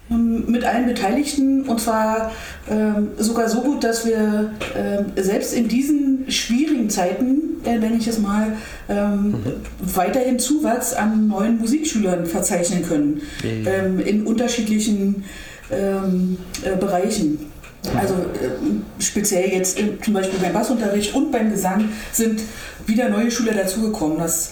mit 0.08 0.64
allen 0.64 0.86
Beteiligten 0.86 1.64
und 1.64 1.82
zwar 1.82 2.32
ähm, 2.70 3.10
sogar 3.18 3.50
so 3.50 3.62
gut, 3.62 3.84
dass 3.84 4.06
wir 4.06 4.52
äh, 4.76 5.22
selbst 5.22 5.54
in 5.54 5.68
diesen 5.68 6.30
schwierigen 6.30 6.90
Zeiten, 6.90 7.62
äh, 7.66 7.78
nenne 7.78 7.98
ich 7.98 8.08
es 8.08 8.20
mal, 8.20 8.54
ähm, 8.88 9.32
mhm. 9.32 9.38
weiterhin 9.80 10.38
Zuwachs 10.38 10.94
an 10.94 11.28
neuen 11.28 11.58
Musikschülern 11.58 12.28
verzeichnen 12.28 12.84
können 12.88 13.22
ähm, 13.44 14.00
in 14.00 14.28
unterschiedlichen 14.28 15.24
ähm, 15.72 16.38
äh, 16.64 16.76
Bereichen. 16.76 17.52
Also 17.96 18.14
äh, 18.14 19.02
speziell 19.02 19.50
jetzt 19.50 19.80
äh, 19.80 20.00
zum 20.02 20.14
Beispiel 20.14 20.40
beim 20.40 20.54
Bassunterricht 20.54 21.14
und 21.14 21.32
beim 21.32 21.52
Gesang 21.52 21.90
sind 22.12 22.42
wieder 22.86 23.10
neue 23.10 23.32
Schüler 23.32 23.54
dazugekommen, 23.54 24.18
das, 24.18 24.52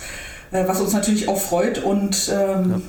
äh, 0.51 0.63
was 0.67 0.81
uns 0.81 0.93
natürlich 0.93 1.27
auch 1.27 1.39
freut 1.39 1.83
und 1.83 2.31
ähm, 2.33 2.81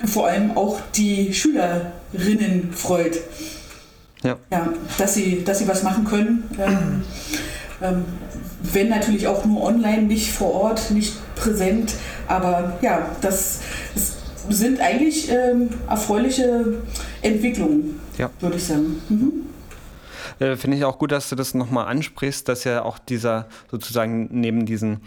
ja. 0.00 0.06
vor 0.06 0.28
allem 0.28 0.56
auch 0.56 0.80
die 0.94 1.32
Schülerinnen 1.32 2.72
freut. 2.72 3.20
Ja. 4.22 4.38
ja. 4.50 4.72
dass, 4.96 5.14
sie, 5.14 5.44
dass 5.44 5.58
sie 5.58 5.68
was 5.68 5.82
machen 5.82 6.04
können. 6.04 6.44
Ähm, 6.58 7.02
ähm, 7.82 8.04
wenn 8.72 8.88
natürlich 8.88 9.26
auch 9.28 9.44
nur 9.44 9.62
online, 9.62 10.02
nicht 10.02 10.32
vor 10.32 10.54
Ort, 10.54 10.90
nicht 10.90 11.12
präsent. 11.34 11.94
Aber 12.26 12.78
ja, 12.80 13.10
das, 13.20 13.60
das 13.94 14.16
sind 14.48 14.80
eigentlich 14.80 15.30
ähm, 15.30 15.68
erfreuliche 15.88 16.78
Entwicklungen, 17.22 18.00
ja. 18.16 18.30
würde 18.40 18.56
ich 18.56 18.64
sagen. 18.64 19.02
Mhm. 19.08 19.32
Äh, 20.38 20.56
Finde 20.56 20.76
ich 20.76 20.84
auch 20.84 20.98
gut, 20.98 21.12
dass 21.12 21.28
du 21.28 21.36
das 21.36 21.54
nochmal 21.54 21.86
ansprichst, 21.86 22.48
dass 22.48 22.64
ja 22.64 22.82
auch 22.82 22.98
dieser 22.98 23.46
sozusagen 23.70 24.28
neben 24.30 24.66
diesen 24.66 25.00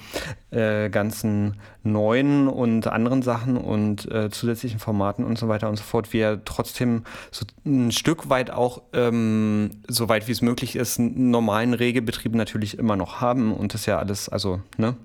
äh, 0.51 0.89
ganzen 0.89 1.57
neuen 1.83 2.47
und 2.47 2.87
anderen 2.87 3.21
Sachen 3.21 3.57
und 3.57 4.09
äh, 4.11 4.29
zusätzlichen 4.29 4.79
Formaten 4.79 5.25
und 5.25 5.37
so 5.37 5.47
weiter 5.47 5.69
und 5.69 5.77
so 5.77 5.83
fort, 5.83 6.13
wir 6.13 6.41
trotzdem 6.45 7.03
so 7.31 7.45
ein 7.65 7.91
Stück 7.91 8.29
weit 8.29 8.51
auch, 8.51 8.81
ähm, 8.93 9.71
soweit 9.87 10.27
wie 10.27 10.31
es 10.31 10.41
möglich 10.41 10.75
ist, 10.75 10.99
einen 10.99 11.31
normalen 11.31 11.73
Regelbetrieb 11.73 12.35
natürlich 12.35 12.77
immer 12.77 12.95
noch 12.95 13.21
haben 13.21 13.53
und 13.53 13.73
das 13.73 13.85
ja 13.85 13.99
alles, 13.99 14.29
also, 14.29 14.61
ne? 14.77 14.95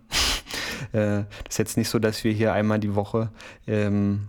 äh, 0.92 1.24
das 1.44 1.50
ist 1.50 1.58
jetzt 1.58 1.76
nicht 1.76 1.88
so, 1.88 1.98
dass 1.98 2.24
wir 2.24 2.32
hier 2.32 2.52
einmal 2.52 2.78
die 2.78 2.94
Woche 2.94 3.30
ähm, 3.66 4.28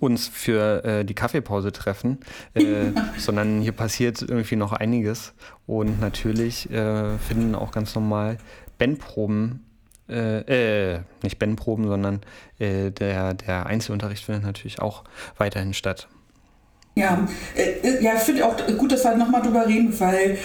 uns 0.00 0.28
für 0.28 0.84
äh, 0.84 1.04
die 1.04 1.14
Kaffeepause 1.14 1.72
treffen, 1.72 2.18
äh, 2.54 2.92
sondern 3.18 3.60
hier 3.60 3.72
passiert 3.72 4.22
irgendwie 4.22 4.56
noch 4.56 4.72
einiges. 4.72 5.34
Und 5.66 6.00
natürlich 6.00 6.70
äh, 6.70 7.18
finden 7.18 7.54
auch 7.54 7.72
ganz 7.72 7.94
normal 7.94 8.38
Bandproben, 8.78 9.64
äh, 10.08 10.94
äh, 10.94 11.00
nicht 11.22 11.38
Bandproben, 11.38 11.86
sondern 11.86 12.20
äh, 12.58 12.90
der, 12.90 13.34
der 13.34 13.66
Einzelunterricht 13.66 14.24
findet 14.24 14.44
natürlich 14.44 14.80
auch 14.80 15.04
weiterhin 15.38 15.74
statt. 15.74 16.08
Ja, 16.94 17.26
ja, 18.02 18.14
ich 18.16 18.20
finde 18.20 18.44
auch 18.44 18.54
gut, 18.76 18.92
dass 18.92 19.04
wir 19.04 19.16
nochmal 19.16 19.40
drüber 19.40 19.66
reden, 19.66 19.98
weil 19.98 20.36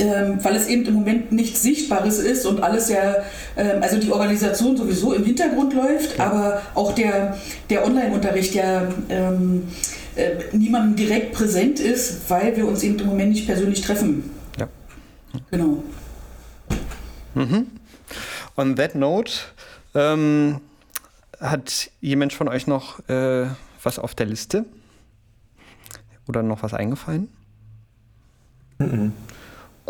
ähm, 0.00 0.38
weil 0.42 0.56
es 0.56 0.66
eben 0.66 0.86
im 0.86 0.94
Moment 0.94 1.32
nichts 1.32 1.62
Sichtbares 1.62 2.18
ist 2.18 2.46
und 2.46 2.62
alles 2.62 2.88
ja, 2.88 3.16
ähm, 3.56 3.82
also 3.82 3.98
die 3.98 4.10
Organisation 4.10 4.76
sowieso 4.76 5.12
im 5.12 5.24
Hintergrund 5.24 5.74
läuft, 5.74 6.18
ja. 6.18 6.26
aber 6.26 6.62
auch 6.74 6.94
der, 6.94 7.36
der 7.68 7.84
Online-Unterricht 7.84 8.54
ja 8.54 8.88
ähm, 9.08 9.64
äh, 10.16 10.36
niemandem 10.52 10.96
direkt 10.96 11.32
präsent 11.32 11.80
ist, 11.80 12.28
weil 12.28 12.56
wir 12.56 12.66
uns 12.66 12.82
eben 12.82 12.98
im 12.98 13.06
Moment 13.06 13.32
nicht 13.32 13.46
persönlich 13.46 13.82
treffen. 13.82 14.30
Ja. 14.58 14.68
Genau. 15.50 15.82
Mhm. 17.34 17.66
On 18.56 18.76
that 18.76 18.94
note, 18.94 19.32
ähm, 19.94 20.60
hat 21.40 21.90
jemand 22.00 22.32
von 22.32 22.48
euch 22.48 22.66
noch 22.66 23.06
äh, 23.08 23.46
was 23.82 23.98
auf 23.98 24.14
der 24.14 24.26
Liste? 24.26 24.64
Oder 26.28 26.42
noch 26.42 26.62
was 26.62 26.74
eingefallen? 26.74 27.28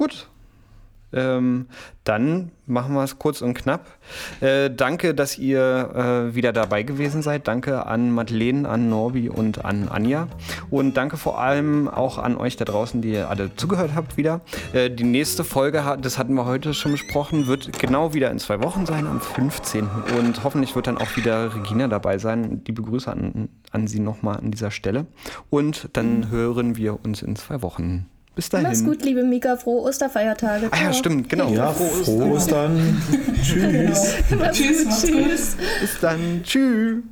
Gut. 0.00 0.28
Ähm, 1.12 1.66
dann 2.04 2.52
machen 2.64 2.94
wir 2.94 3.04
es 3.04 3.18
kurz 3.18 3.42
und 3.42 3.52
knapp. 3.52 3.84
Äh, 4.40 4.70
danke, 4.70 5.14
dass 5.14 5.36
ihr 5.36 5.60
äh, 6.30 6.34
wieder 6.34 6.54
dabei 6.54 6.84
gewesen 6.84 7.20
seid. 7.20 7.46
Danke 7.46 7.84
an 7.84 8.10
Madeleine, 8.10 8.66
an 8.66 8.88
Norbi 8.88 9.28
und 9.28 9.62
an 9.62 9.88
Anja. 9.90 10.28
Und 10.70 10.96
danke 10.96 11.18
vor 11.18 11.38
allem 11.38 11.86
auch 11.86 12.16
an 12.16 12.38
euch 12.38 12.56
da 12.56 12.64
draußen, 12.64 13.02
die 13.02 13.12
ihr 13.12 13.28
alle 13.28 13.54
zugehört 13.56 13.90
habt 13.94 14.16
wieder. 14.16 14.40
Äh, 14.72 14.88
die 14.88 15.04
nächste 15.04 15.44
Folge, 15.44 15.84
das 16.00 16.16
hatten 16.16 16.32
wir 16.32 16.46
heute 16.46 16.72
schon 16.72 16.92
besprochen, 16.92 17.46
wird 17.46 17.78
genau 17.78 18.14
wieder 18.14 18.30
in 18.30 18.38
zwei 18.38 18.62
Wochen 18.62 18.86
sein, 18.86 19.06
am 19.06 19.20
15. 19.20 19.86
Und 20.18 20.42
hoffentlich 20.44 20.74
wird 20.76 20.86
dann 20.86 20.96
auch 20.96 21.14
wieder 21.18 21.54
Regina 21.54 21.88
dabei 21.88 22.16
sein. 22.16 22.64
Die 22.64 22.72
Begrüße 22.72 23.12
an, 23.12 23.50
an 23.70 23.86
sie 23.86 24.00
nochmal 24.00 24.38
an 24.38 24.50
dieser 24.50 24.70
Stelle. 24.70 25.04
Und 25.50 25.90
dann 25.92 26.30
hören 26.30 26.78
wir 26.78 27.04
uns 27.04 27.20
in 27.20 27.36
zwei 27.36 27.60
Wochen. 27.60 28.06
Bis 28.34 28.48
dahin. 28.48 28.66
Mach's 28.66 28.84
gut, 28.84 29.02
liebe 29.04 29.24
Mika. 29.24 29.56
Frohe 29.56 29.82
Osterfeiertage. 29.88 30.68
Ah 30.70 30.84
ja, 30.84 30.92
stimmt, 30.92 31.28
genau. 31.28 31.50
Ja, 31.50 31.72
frohe 31.72 32.30
Ostern. 32.30 32.32
Ostern. 32.32 33.02
Tschüss. 33.42 34.14
Tschüss. 34.52 35.02
Tschüss. 35.02 35.56
Bis 35.80 36.00
dann. 36.00 36.42
Tschüss. 36.42 37.02